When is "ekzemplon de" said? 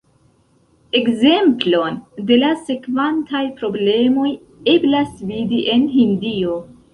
0.99-2.37